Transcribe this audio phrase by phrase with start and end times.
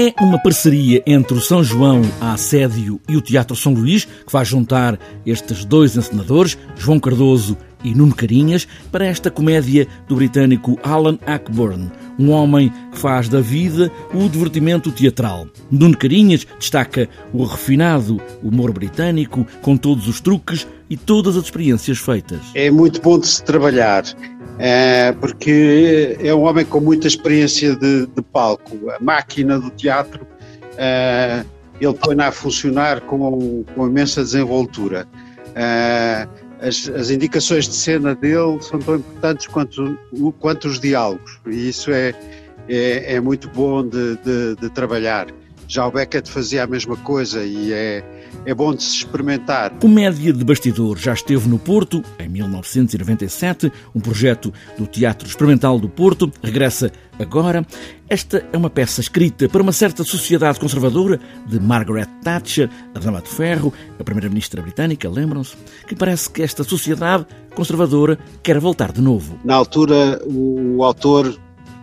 [0.00, 4.32] É uma parceria entre o São João a Assédio e o Teatro São Luís que
[4.32, 10.78] vai juntar estes dois encenadores, João Cardoso e Nuno Carinhas, para esta comédia do britânico
[10.84, 15.48] Alan Ackburn, um homem que faz da vida o divertimento teatral.
[15.68, 21.98] Nuno Carinhas destaca o refinado humor britânico, com todos os truques e todas as experiências
[21.98, 22.38] feitas.
[22.54, 24.04] É muito bom de se trabalhar.
[24.58, 28.90] É, porque é um homem com muita experiência de, de palco.
[28.90, 30.26] A máquina do teatro
[30.76, 31.44] é,
[31.80, 35.06] ele põe-na a funcionar com, com imensa desenvoltura.
[35.54, 36.26] É,
[36.60, 39.98] as, as, indicações de cena dele são tão importantes quanto,
[40.40, 42.12] quanto os diálogos, e isso é,
[42.68, 45.28] é, é muito bom de, de, de, trabalhar.
[45.68, 48.02] Já o Beckett fazia a mesma coisa e é,
[48.44, 49.70] é bom de se experimentar.
[49.78, 55.88] Comédia de Bastidor já esteve no Porto em 1997, um projeto do Teatro Experimental do
[55.88, 57.66] Porto, regressa agora.
[58.08, 63.20] Esta é uma peça escrita para uma certa sociedade conservadora de Margaret Thatcher, a Dama
[63.20, 65.56] de Ferro, a Primeira-Ministra Britânica, lembram-se?
[65.86, 69.38] Que parece que esta sociedade conservadora quer voltar de novo.
[69.44, 71.38] Na altura, o autor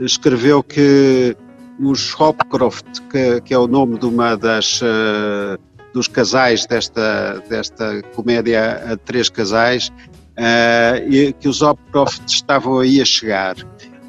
[0.00, 1.36] escreveu que
[1.78, 5.58] os Hopcroft, que, que, é o nome de uma das uh,
[5.96, 9.88] dos casais desta desta comédia a três casais,
[10.36, 13.56] uh, e que os Hopcroft estavam aí a chegar.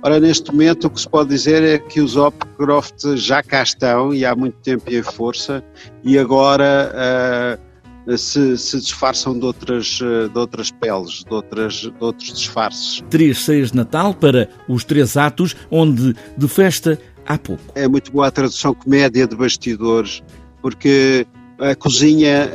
[0.00, 4.14] Ora, neste momento o que se pode dizer é que os Hopcroft já cá estão
[4.14, 5.62] e há muito tempo em força
[6.04, 7.58] e agora
[8.06, 13.02] uh, se, se, disfarçam de outras, de outras peles, de, outras, de outros disfarces.
[13.10, 17.62] Três ceias de Natal para os três atos, onde de festa há pouco.
[17.74, 20.22] É muito boa a tradução comédia de bastidores,
[20.60, 21.26] porque
[21.62, 22.50] a cozinha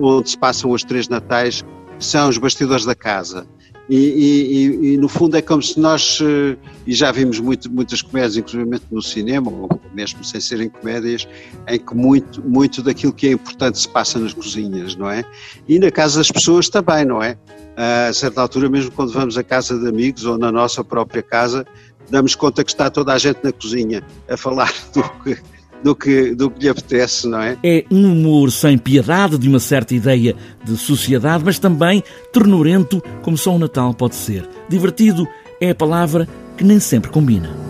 [0.00, 1.64] onde se passam os três natais
[1.98, 3.46] são os bastidores da casa.
[3.88, 8.00] E, e, e, no fundo é como se nós, eh, e já vimos muito, muitas
[8.00, 11.28] comédias, inclusive no cinema, ou mesmo sem serem comédias,
[11.68, 15.22] em que muito, muito daquilo que é importante se passa nas cozinhas, não é?
[15.68, 17.36] E na casa das pessoas também, não é?
[17.76, 21.66] A certa altura, mesmo quando vamos à casa de amigos ou na nossa própria casa,
[22.08, 25.36] damos conta que está toda a gente na cozinha a falar do que,
[25.84, 27.58] do que, do que lhe apetece, não é?
[27.62, 30.34] É um humor sem piedade, de uma certa ideia
[30.64, 32.02] de sociedade, mas também
[32.32, 34.48] ternurento, como só o Natal pode ser.
[34.66, 35.28] Divertido
[35.60, 37.63] é a palavra que nem sempre combina.